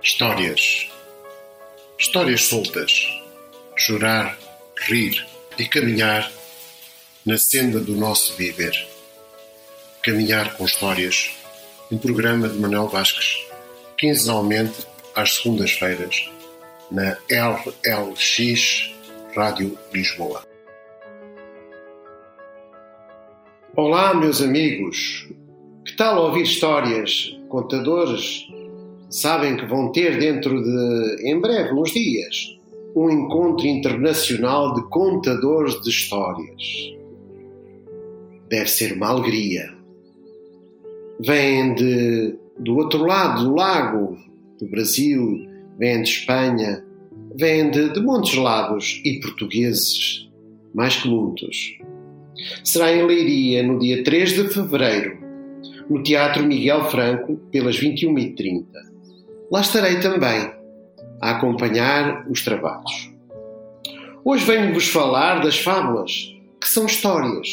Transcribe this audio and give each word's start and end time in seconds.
Histórias. 0.00 0.88
Histórias 1.98 2.44
soltas. 2.44 2.92
Chorar, 3.76 4.38
rir 4.86 5.26
e 5.58 5.66
caminhar 5.66 6.30
na 7.26 7.36
senda 7.36 7.80
do 7.80 7.96
nosso 7.96 8.34
viver. 8.36 8.86
Caminhar 10.02 10.56
com 10.56 10.64
histórias. 10.64 11.32
Um 11.90 11.98
programa 11.98 12.48
de 12.48 12.56
Manuel 12.58 12.86
Vasques, 12.86 13.44
quinzenalmente 13.98 14.86
às 15.16 15.34
segundas-feiras, 15.34 16.30
na 16.92 17.16
LLX 17.28 18.94
Rádio 19.34 19.76
Lisboa. 19.92 20.44
Olá, 23.74 24.14
meus 24.14 24.40
amigos. 24.40 25.26
Que 25.84 25.96
tal 25.96 26.22
ouvir 26.22 26.42
histórias, 26.42 27.36
contadores? 27.48 28.46
Sabem 29.10 29.56
que 29.56 29.64
vão 29.64 29.90
ter 29.90 30.18
dentro 30.18 30.62
de, 30.62 31.28
em 31.30 31.40
breve, 31.40 31.72
uns 31.72 31.92
dias, 31.92 32.58
um 32.94 33.10
encontro 33.10 33.66
internacional 33.66 34.74
de 34.74 34.82
contadores 34.90 35.80
de 35.80 35.88
histórias. 35.88 36.62
Deve 38.50 38.68
ser 38.68 38.92
uma 38.92 39.08
alegria. 39.08 39.72
Vêm 41.20 41.74
de, 41.74 42.36
do 42.58 42.76
outro 42.76 43.06
lado 43.06 43.44
do 43.44 43.54
lago, 43.54 44.18
do 44.58 44.66
Brasil, 44.68 45.46
vêm 45.78 46.02
de 46.02 46.08
Espanha, 46.10 46.84
vêm 47.34 47.70
de, 47.70 47.90
de 47.90 48.00
muitos 48.00 48.34
lados 48.34 49.00
e 49.04 49.20
portugueses, 49.20 50.28
mais 50.74 50.96
que 50.96 51.08
muitos. 51.08 51.78
Será 52.62 52.94
em 52.94 53.06
Leiria, 53.06 53.62
no 53.62 53.78
dia 53.78 54.04
3 54.04 54.34
de 54.34 54.48
fevereiro, 54.48 55.18
no 55.88 56.02
Teatro 56.02 56.44
Miguel 56.44 56.84
Franco, 56.90 57.36
pelas 57.50 57.80
21h30. 57.80 58.66
Lá 59.50 59.62
estarei 59.62 59.98
também, 60.00 60.52
a 61.22 61.30
acompanhar 61.30 62.26
os 62.28 62.44
trabalhos. 62.44 63.10
Hoje 64.22 64.44
venho-vos 64.44 64.88
falar 64.88 65.40
das 65.40 65.58
fábulas, 65.58 66.34
que 66.60 66.68
são 66.68 66.84
histórias, 66.84 67.48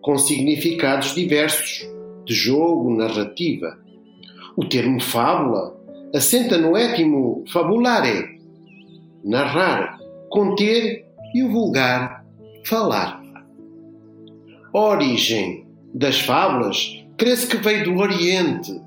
com 0.00 0.16
significados 0.16 1.14
diversos, 1.14 1.86
de 2.24 2.32
jogo, 2.32 2.96
narrativa. 2.96 3.78
O 4.56 4.64
termo 4.64 5.02
fábula 5.02 5.76
assenta 6.14 6.56
no 6.56 6.74
étimo 6.74 7.44
fabulare, 7.52 8.40
narrar, 9.22 9.98
conter 10.30 11.04
e 11.34 11.42
o 11.42 11.50
vulgar, 11.50 12.24
falar. 12.64 13.22
A 14.72 14.78
origem 14.78 15.66
das 15.92 16.20
fábulas 16.20 17.04
crê-se 17.18 17.46
que 17.46 17.58
veio 17.58 17.84
do 17.84 18.00
Oriente, 18.00 18.80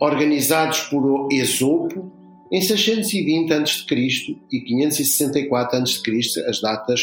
organizados 0.00 0.80
por 0.82 1.28
Esopo 1.32 2.12
em 2.50 2.60
620 2.60 3.52
a.C. 3.52 4.36
e 4.50 4.60
564 4.60 5.78
a.C., 5.78 6.44
as 6.48 6.60
datas 6.60 7.02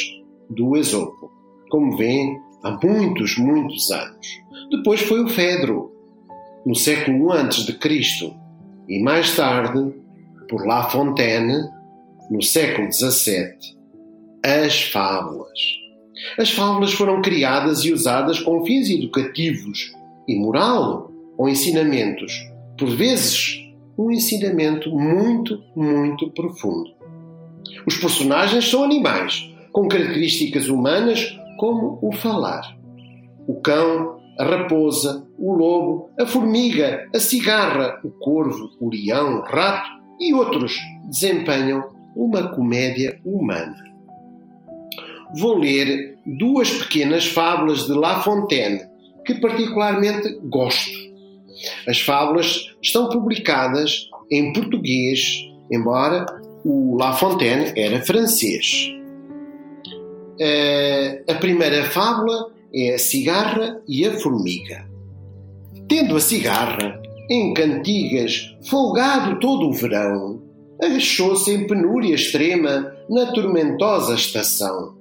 do 0.50 0.76
Esopo. 0.76 1.32
Como 1.70 1.96
vêem, 1.98 2.40
há 2.64 2.80
muitos, 2.84 3.38
muitos 3.38 3.92
anos. 3.92 4.28
Depois 4.72 5.02
foi 5.02 5.24
o 5.24 5.28
Fedro, 5.28 5.92
no 6.66 6.76
século 6.76 7.34
I 7.34 7.38
a.C., 7.38 8.34
e 8.88 9.02
mais 9.02 9.36
tarde, 9.36 9.94
por 10.48 10.66
La 10.66 10.90
Fontaine, 10.90 11.70
no 12.30 12.42
século 12.42 12.92
XVII, 12.92 13.56
as 14.44 14.84
fábulas. 14.84 15.60
As 16.38 16.52
fábulas 16.52 16.94
foram 16.94 17.22
criadas 17.22 17.84
e 17.84 17.92
usadas 17.92 18.40
com 18.40 18.64
fins 18.66 18.90
educativos 18.90 19.92
e 20.28 20.36
moral 20.36 21.12
ou 21.38 21.50
ensinamentos, 21.50 22.32
por 22.78 22.90
vezes 22.90 23.66
um 23.98 24.12
ensinamento 24.12 24.90
muito, 24.90 25.62
muito 25.76 26.30
profundo. 26.32 26.94
Os 27.86 27.98
personagens 27.98 28.70
são 28.70 28.84
animais, 28.84 29.50
com 29.72 29.88
características 29.88 30.68
humanas 30.68 31.38
como 31.58 32.00
o 32.02 32.12
falar. 32.12 32.76
O 33.48 33.62
cão, 33.62 34.20
a 34.40 34.44
raposa, 34.44 35.26
o 35.38 35.54
lobo, 35.54 36.10
a 36.20 36.26
formiga, 36.26 37.08
a 37.14 37.20
cigarra, 37.20 38.00
o 38.04 38.10
corvo, 38.10 38.70
o 38.80 38.90
leão, 38.90 39.40
o 39.40 39.42
rato 39.42 39.90
e 40.20 40.34
outros 40.34 40.78
desempenham 41.10 41.84
uma 42.16 42.50
comédia 42.50 43.20
humana. 43.26 43.76
Vou 45.38 45.58
ler 45.58 46.18
duas 46.26 46.70
pequenas 46.72 47.26
fábulas 47.26 47.86
de 47.86 47.94
La 47.94 48.22
Fontaine 48.22 48.82
que 49.26 49.36
particularmente 49.36 50.40
gosto. 50.44 51.06
As 51.88 52.00
fábulas 52.00 52.76
estão 52.82 53.10
publicadas 53.10 54.10
em 54.32 54.52
português, 54.54 55.48
embora 55.72 56.26
o 56.64 56.98
La 56.98 57.14
Fontaine 57.14 57.72
era 57.76 58.02
francês. 58.02 58.92
Eh, 60.40 61.24
a 61.30 61.36
primeira 61.36 61.86
fábula 61.86 62.52
é 62.74 62.96
a 62.96 63.00
cigarra 63.00 63.82
e 63.88 64.06
a 64.06 64.12
formiga. 64.20 64.86
Tendo 65.88 66.16
a 66.16 66.20
cigarra, 66.20 67.02
em 67.30 67.54
cantigas, 67.54 68.56
folgado 68.70 69.40
todo 69.40 69.68
o 69.68 69.74
verão, 69.74 70.42
achou-se 70.82 71.52
em 71.52 71.66
penúria 71.66 72.14
extrema 72.14 72.94
na 73.10 73.28
tormentosa 73.28 74.16
estação. 74.16 74.96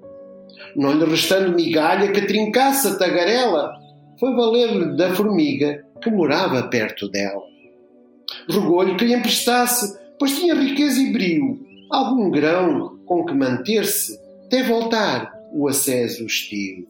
Não 0.76 0.92
lhe 0.92 1.04
restando 1.04 1.54
migalha 1.54 2.12
que 2.12 2.22
trincasse 2.22 2.88
a 2.88 2.96
tagarela, 2.96 3.72
foi 4.18 4.34
valer-lhe 4.34 4.96
da 4.96 5.14
formiga 5.14 5.83
que 6.04 6.10
morava 6.10 6.62
perto 6.68 7.08
dela. 7.08 7.42
Rogou-lhe 8.48 8.94
que 8.94 9.06
lhe 9.06 9.14
emprestasse, 9.14 9.98
pois 10.18 10.38
tinha 10.38 10.54
riqueza 10.54 11.00
e 11.00 11.12
brio, 11.12 11.58
algum 11.90 12.30
grão 12.30 12.98
com 13.06 13.24
que 13.24 13.34
manter-se 13.34 14.18
até 14.46 14.62
voltar 14.62 15.32
o 15.52 15.66
aceso 15.66 16.26
estio. 16.26 16.86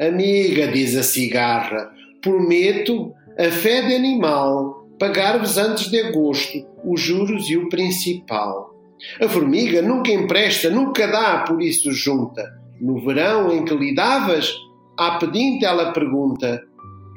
Amiga, 0.00 0.68
diz 0.68 0.96
a 0.96 1.02
cigarra, 1.02 1.92
prometo, 2.22 3.12
a 3.38 3.50
fé 3.50 3.82
de 3.82 3.94
animal, 3.94 4.88
pagar-vos 4.98 5.58
antes 5.58 5.90
de 5.90 6.00
agosto 6.00 6.66
os 6.84 7.00
juros 7.00 7.48
e 7.48 7.56
o 7.56 7.68
principal. 7.68 8.74
A 9.20 9.28
formiga 9.28 9.82
nunca 9.82 10.10
empresta, 10.10 10.70
nunca 10.70 11.06
dá, 11.06 11.44
por 11.46 11.60
isso 11.60 11.92
junta. 11.92 12.42
No 12.80 13.04
verão 13.04 13.52
em 13.52 13.64
que 13.64 13.74
lhe 13.74 13.94
davas, 13.94 14.54
à 14.98 15.18
pedinte 15.18 15.64
ela 15.64 15.92
pergunta: 15.92 16.62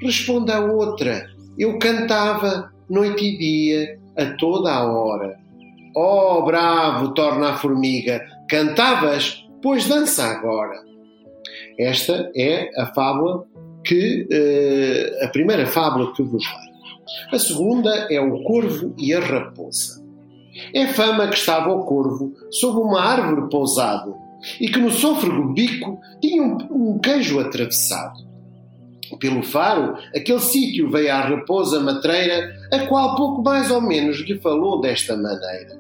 Responde 0.02 0.52
a 0.52 0.60
outra: 0.60 1.30
Eu 1.58 1.80
cantava 1.80 2.72
noite 2.90 3.26
e 3.26 3.38
dia, 3.38 4.00
a 4.18 4.26
toda 4.38 4.72
a 4.72 4.86
hora. 4.86 5.38
Oh, 5.96 6.44
bravo, 6.44 7.14
torna 7.14 7.52
a 7.52 7.58
formiga, 7.58 8.26
cantavas, 8.50 9.46
pois 9.62 9.88
dança 9.88 10.26
agora. 10.26 10.84
Esta 11.80 12.32
é 12.36 12.70
a 12.80 12.88
fábula 12.88 13.46
que 13.84 14.28
uh, 14.32 15.26
a 15.26 15.28
primeira 15.30 15.66
fábula 15.66 16.14
que 16.14 16.24
vos 16.24 16.46
falo. 16.46 16.76
A 17.32 17.40
segunda 17.40 18.08
é 18.12 18.20
o 18.20 18.44
corvo 18.44 18.94
e 18.98 19.14
a 19.14 19.20
raposa. 19.20 20.04
É 20.74 20.88
fama 20.88 21.28
que 21.28 21.38
estava 21.38 21.72
o 21.72 21.86
corvo 21.86 22.34
sob 22.50 22.80
uma 22.80 23.02
árvore 23.02 23.50
pousado 23.50 24.16
e 24.60 24.68
que 24.68 24.80
no 24.80 24.90
sôfrego 24.90 25.54
bico 25.54 26.00
tinha 26.22 26.42
um, 26.42 26.58
um 26.72 27.00
queijo 27.00 27.40
atravessado. 27.40 28.35
Pelo 29.20 29.44
faro, 29.44 29.96
aquele 30.16 30.40
sítio 30.40 30.90
veio 30.90 31.12
à 31.12 31.22
raposa 31.22 31.80
matreira, 31.80 32.56
a 32.72 32.88
qual 32.88 33.16
pouco 33.16 33.44
mais 33.44 33.70
ou 33.70 33.82
menos 33.82 34.20
lhe 34.20 34.38
falou 34.40 34.82
desta 34.82 35.16
maneira. 35.16 35.80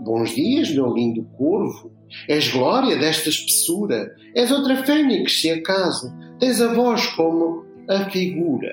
Bons 0.00 0.34
dias, 0.34 0.70
meu 0.70 0.92
lindo 0.92 1.24
corvo. 1.36 1.92
És 2.28 2.48
glória 2.48 2.96
desta 2.96 3.28
espessura. 3.28 4.14
És 4.34 4.50
outra 4.50 4.82
fênix, 4.84 5.40
se 5.40 5.50
acaso. 5.50 6.12
Tens 6.38 6.60
a 6.60 6.72
voz 6.72 7.06
como 7.08 7.64
a 7.88 8.10
figura. 8.10 8.70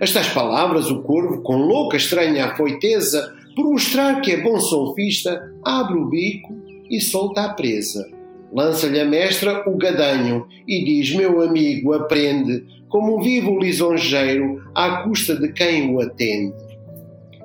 Estas 0.00 0.28
palavras, 0.28 0.90
o 0.90 1.02
corvo, 1.02 1.42
com 1.42 1.56
louca 1.56 1.96
estranha 1.96 2.46
afoiteza, 2.46 3.34
por 3.54 3.66
mostrar 3.70 4.20
que 4.20 4.32
é 4.32 4.42
bom 4.42 4.58
solfista, 4.60 5.52
abre 5.64 5.98
o 5.98 6.08
bico 6.08 6.54
e 6.90 7.00
solta 7.00 7.42
a 7.42 7.54
presa. 7.54 8.06
Lança-lhe 8.52 9.00
a 9.00 9.04
mestra 9.04 9.68
o 9.68 9.76
gadanho 9.76 10.46
e 10.66 10.84
diz: 10.84 11.14
Meu 11.14 11.42
amigo, 11.42 11.92
aprende, 11.92 12.64
como 12.88 13.20
vive 13.20 13.48
o 13.48 13.58
lisonjeiro 13.58 14.62
à 14.74 15.02
custa 15.02 15.34
de 15.36 15.52
quem 15.52 15.94
o 15.94 16.00
atende. 16.00 16.54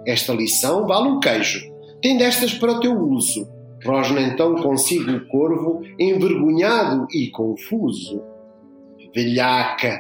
Esta 0.06 0.34
lição 0.34 0.88
vale 0.88 1.10
um 1.10 1.20
queijo. 1.20 1.70
Tem 2.02 2.18
destas 2.18 2.54
para 2.54 2.74
o 2.74 2.80
teu 2.80 2.98
uso. 2.98 3.48
Rosna 3.84 4.22
então 4.22 4.56
consigo 4.56 5.12
o 5.12 5.28
corvo, 5.28 5.82
envergonhado 6.00 7.08
e 7.12 7.30
confuso. 7.30 8.22
Velhaca, 9.14 10.00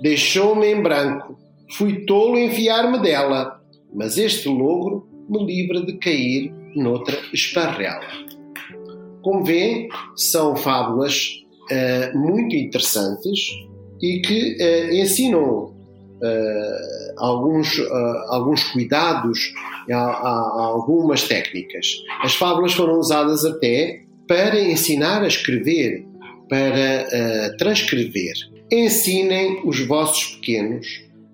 deixou-me 0.00 0.66
em 0.66 0.82
branco. 0.82 1.38
Fui 1.72 2.06
tolo 2.06 2.38
enfiar-me 2.38 2.98
dela, 2.98 3.60
mas 3.94 4.16
este 4.16 4.48
logro 4.48 5.06
me 5.28 5.44
livra 5.44 5.82
de 5.84 5.98
cair 5.98 6.52
noutra 6.74 7.18
esparrela. 7.32 8.27
Como 9.22 9.44
vêem, 9.44 9.88
são 10.16 10.56
fábulas 10.56 11.28
uh, 11.70 12.18
muito 12.18 12.54
interessantes 12.54 13.40
e 14.00 14.20
que 14.20 14.56
uh, 14.60 14.94
ensinam 14.94 15.64
uh, 15.64 17.14
alguns, 17.16 17.78
uh, 17.78 18.24
alguns 18.28 18.64
cuidados, 18.64 19.52
há, 19.90 19.96
há, 19.96 20.64
algumas 20.66 21.24
técnicas. 21.24 21.86
As 22.22 22.34
fábulas 22.34 22.72
foram 22.72 22.98
usadas 22.98 23.44
até 23.44 24.02
para 24.26 24.60
ensinar 24.60 25.22
a 25.22 25.26
escrever, 25.26 26.06
para 26.48 27.06
uh, 27.06 27.56
transcrever. 27.56 28.34
Ensinem 28.70 29.62
os 29.64 29.86
vossos 29.86 30.36
pequenos 30.36 30.86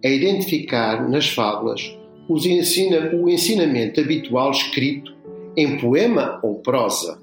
a 0.04 0.08
identificar 0.08 1.08
nas 1.08 1.28
fábulas 1.28 1.82
ensina, 2.28 3.10
o 3.14 3.28
ensinamento 3.28 4.00
habitual 4.00 4.50
escrito 4.50 5.12
em 5.56 5.76
poema 5.78 6.40
ou 6.42 6.60
prosa. 6.60 7.18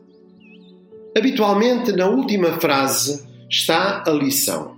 Habitualmente, 1.15 1.91
na 1.91 2.07
última 2.07 2.53
frase 2.53 3.27
está 3.49 4.01
a 4.07 4.11
lição. 4.11 4.77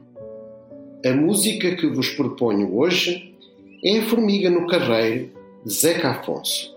A 1.06 1.12
música 1.12 1.76
que 1.76 1.86
vos 1.86 2.10
proponho 2.10 2.76
hoje 2.76 3.36
é 3.84 4.00
A 4.00 4.04
Formiga 4.04 4.50
no 4.50 4.66
Carreiro, 4.66 5.30
de 5.64 5.72
Zeca 5.72 6.10
Afonso. 6.10 6.74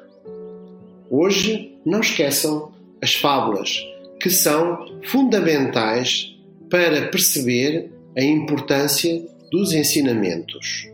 Hoje, 1.11 1.75
não 1.87 2.01
esqueçam 2.01 2.71
as 3.01 3.15
fábulas, 3.15 3.83
que 4.21 4.29
são 4.29 5.01
fundamentais 5.05 6.37
para 6.69 7.09
perceber 7.09 7.91
a 8.15 8.23
importância 8.23 9.25
dos 9.51 9.73
ensinamentos. 9.73 10.87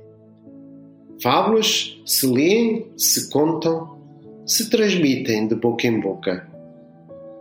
Fábulas 1.20 2.00
se 2.06 2.26
leem, 2.26 2.86
se 2.96 3.28
contam, 3.28 3.98
se 4.46 4.70
transmitem 4.70 5.48
de 5.48 5.56
boca 5.56 5.86
em 5.86 5.98
boca. 5.98 6.51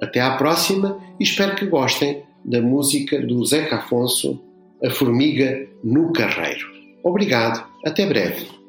Até 0.02 0.20
à 0.20 0.36
próxima 0.36 1.00
e 1.20 1.24
espero 1.24 1.56
que 1.56 1.66
gostem 1.66 2.24
da 2.44 2.60
música 2.60 3.22
do 3.22 3.46
Zeca 3.46 3.76
Afonso, 3.76 4.42
A 4.84 4.90
Formiga 4.90 5.68
no 5.84 6.12
Carreiro. 6.12 6.68
Obrigado, 7.04 7.64
até 7.86 8.08
breve. 8.08 8.62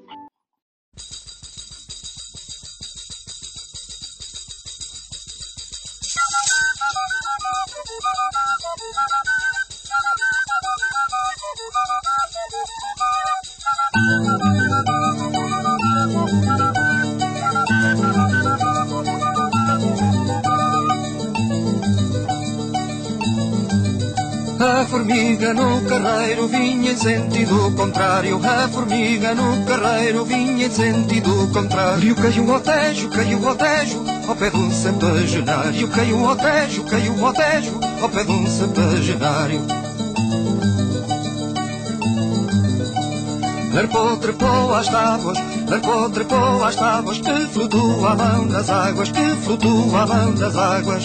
Formiga 25.03 25.53
no 25.53 25.83
carreiro 25.83 26.47
vinha 26.47 26.93
em 26.93 26.97
sentido 26.97 27.73
contrário. 27.75 28.41
A 28.45 28.69
formiga 28.69 29.35
no 29.35 29.67
carreiro 29.67 30.25
vinha 30.25 30.67
em 30.67 30.71
sentido 30.71 31.51
contrário. 31.53 32.15
Caiu 32.15 32.53
ao 32.53 32.61
tejo, 32.61 33.09
caiu 33.09 33.49
ao 33.49 33.57
tejo, 33.57 34.05
ao 34.29 34.37
pé 34.37 34.51
de 34.51 34.57
um 34.57 34.71
centenário. 34.71 35.89
Caiu 35.89 36.29
ao 36.29 36.37
tejo, 36.37 36.85
caiu 36.85 37.27
ao 37.27 37.33
tejo, 37.33 37.81
ao 38.01 38.09
pé 38.09 38.25
de 38.25 38.31
um 38.31 38.47
centenário. 38.47 39.61
Larpou, 43.75 44.17
trepou 44.19 44.75
às 44.75 44.87
tábuas, 44.87 45.39
larpou, 45.69 46.11
trepou 46.11 46.65
às 46.65 46.77
tábuas 46.77 47.19
que 47.19 47.47
flutuavam 47.49 48.45
nas 48.45 48.71
águas, 48.71 49.11
que 49.11 49.37
flutuavam 49.43 50.33
nas 50.33 50.57
águas. 50.57 51.05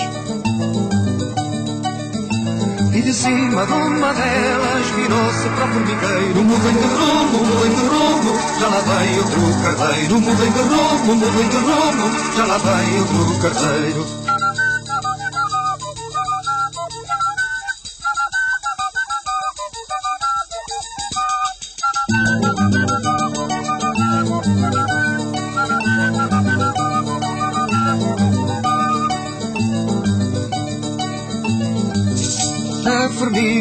E 2.97 3.01
de 3.03 3.13
cima 3.13 3.63
de 3.63 3.73
uma 3.73 4.11
delas 4.11 4.87
virou-se 4.95 5.47
para 5.49 5.65
o 5.65 5.67
formigueiro. 5.67 6.43
Mudem 6.43 6.73
de 6.73 6.87
rumo, 6.87 7.45
mudem 7.45 7.75
de 7.75 7.85
rumo 7.85 8.39
Já 8.59 8.67
lá 8.69 8.79
vai 8.79 9.19
outro 9.19 9.61
carteiro. 9.61 10.19
Mudem 10.19 10.51
de 10.51 10.59
rumo, 10.61 11.15
mudem 11.15 11.47
de 11.47 11.57
rumo 11.57 12.35
Já 12.35 12.45
lá 12.47 12.57
vai 12.57 12.97
outro 12.97 13.39
carteiro 13.39 14.26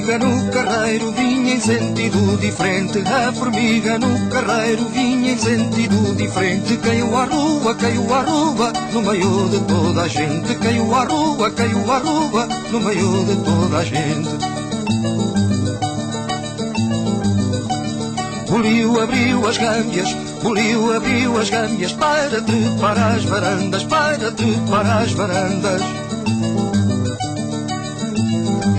formiga 0.07 0.19
no 0.19 0.53
carreiro 0.53 1.11
vinha 1.11 1.55
em 1.55 1.61
sentido 1.61 2.37
diferente. 2.39 3.03
A 3.07 3.33
formiga 3.33 3.99
no 3.99 4.31
carreiro 4.31 4.85
vinha 4.91 5.33
em 5.33 5.39
sentido 5.39 6.15
diferente. 6.15 6.77
Caiu 6.77 7.17
à 7.17 7.25
rua, 7.25 7.75
caiu 7.75 8.15
à 8.15 8.21
rua, 8.21 8.73
no 8.93 9.03
meio 9.03 9.49
de 9.49 9.61
toda 9.67 10.03
a 10.03 10.09
gente. 10.09 10.55
Caiu 10.55 10.95
à 10.95 11.05
rua, 11.05 11.51
caiu 11.51 11.91
à 11.91 11.99
rua, 11.99 12.49
no 12.71 12.81
meio 12.81 13.25
de 13.25 13.37
toda 13.45 13.79
a 13.79 13.85
gente. 13.85 14.31
Boliu 18.49 19.01
abriu 19.01 19.49
as 19.49 19.59
gâmbias, 19.59 20.17
Boliu 20.41 20.95
abriu 20.95 21.37
as 21.37 21.51
gâmbias 21.51 21.93
para 21.93 22.41
trepar 22.43 22.97
as 22.97 23.25
varandas, 23.25 23.83
para 23.83 24.31
trepar 24.31 25.03
as 25.03 25.13
varandas. 25.13 26.06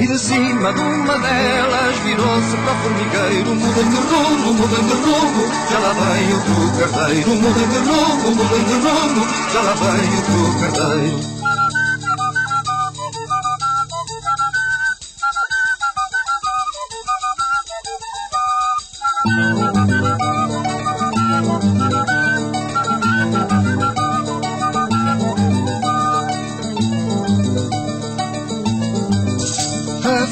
De 0.08 0.18
cima 0.18 0.72
de 0.72 0.80
uma 0.80 1.20
delas 1.20 1.98
virou-se 1.98 2.56
para 2.56 2.72
o 2.72 2.78
formigueiro 2.78 3.56
Mudem 3.56 3.90
de 3.90 3.98
rumo, 3.98 4.54
mudem 4.54 4.86
de 4.86 4.94
rumo 4.94 5.52
Já 5.70 5.80
lá 5.80 5.94
vem 5.94 6.34
outro 6.34 6.80
carteiro 6.80 7.30
Mudem 7.36 7.68
de 7.68 7.78
rumo, 7.78 8.36
mudem 8.36 8.64
de 8.64 8.74
rumo 8.74 9.28
Já 9.52 9.62
lá 9.64 9.74
vem 9.74 10.16
outro 10.16 10.60
carteiro 10.62 11.37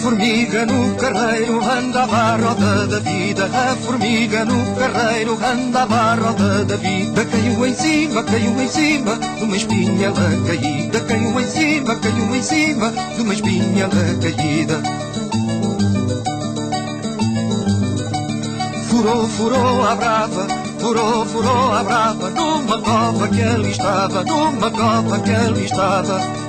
formiga 0.06 0.68
no 0.68 0.94
carreiro 0.98 1.60
andava 1.68 2.16
à 2.16 2.36
roda 2.36 2.86
da 2.86 3.00
vida. 3.00 3.50
A 3.52 3.76
formiga 3.76 4.46
no 4.46 4.76
carreiro 4.76 5.36
andava 5.44 5.96
à 5.96 6.14
roda 6.14 6.64
da 6.64 6.76
vida. 6.76 7.26
Caiu 7.26 7.66
em 7.66 7.74
cima, 7.74 8.24
caiu 8.24 8.62
em 8.62 8.68
cima 8.68 9.18
de 9.18 9.44
uma 9.44 9.58
espinhela 9.58 10.30
caída. 10.46 11.00
Caiu 11.00 11.40
em 11.40 11.48
cima, 11.48 11.96
caiu 11.96 12.36
em 12.36 12.44
cima 12.44 12.92
de 13.16 13.22
uma 13.22 13.34
espinhela 13.34 14.04
caída. 14.22 14.84
Furou, 18.88 19.28
furou 19.28 19.86
a 19.88 19.96
brava, 19.96 20.48
furou, 20.80 21.26
furou 21.26 21.74
a 21.74 21.84
brava, 21.84 22.30
numa 22.30 22.80
cova 22.80 23.28
que 23.28 23.42
ali 23.42 23.72
estava, 23.72 24.24
numa 24.24 24.70
cova 24.70 25.20
que 25.20 25.32
ali 25.32 25.66
estava 25.66 26.45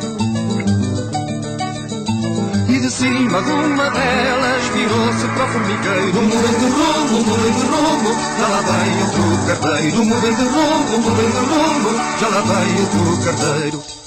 de 2.87 2.93
cima 2.93 3.43
de 3.43 3.51
uma 3.51 3.91
delas 3.91 4.69
virou-se 4.69 5.27
para 5.35 5.45
o 5.45 5.49
formigueiro. 5.49 6.23
Mudem 6.23 6.59
de 6.59 6.67
rumo, 6.67 7.25
mudem 7.25 7.53
de 7.53 7.67
rumo, 7.67 8.11
já 8.39 8.47
lá 8.47 8.61
vai 8.61 9.03
outro 9.03 9.47
carteiro. 9.47 10.05
Mudem 10.05 10.35
de 10.35 10.45
rumo, 10.45 10.99
mudem 11.01 11.31
de 11.31 11.39
rumo, 11.39 11.91
já 12.21 12.29
lá 12.29 12.41
vai 12.43 12.69
outro 12.81 13.25
carteiro. 13.25 14.06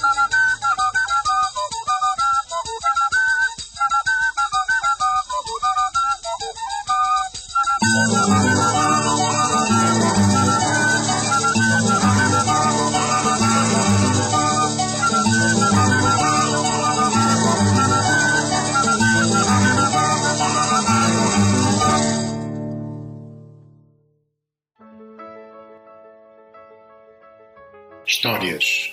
Histórias. 28.20 28.92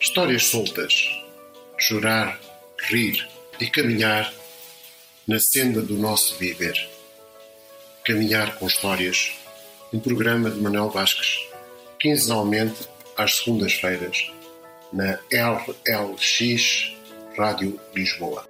Histórias 0.00 0.46
soltas. 0.46 0.92
Chorar, 1.78 2.40
rir 2.90 3.28
e 3.60 3.70
caminhar 3.70 4.34
na 5.24 5.38
senda 5.38 5.80
do 5.80 5.94
nosso 5.94 6.34
viver. 6.34 6.74
Caminhar 8.04 8.58
com 8.58 8.66
histórias. 8.66 9.30
Um 9.92 10.00
programa 10.00 10.50
de 10.50 10.60
Manuel 10.60 10.90
Vasques, 10.90 11.46
quinzenalmente 12.00 12.88
às 13.16 13.36
segundas-feiras, 13.36 14.32
na 14.92 15.20
LLX 15.30 16.92
Rádio 17.36 17.78
Lisboa. 17.94 18.47